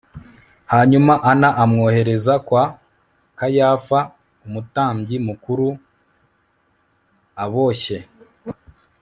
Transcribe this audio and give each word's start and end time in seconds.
Hanyuma 0.73 1.13
Ana 1.31 1.49
amwohereza 1.63 2.33
kwa 2.47 2.63
Kayafa 3.39 3.99
umutambyi 4.45 5.17
mukuru 5.27 5.67
e 5.75 5.77
aboshye 7.43 7.99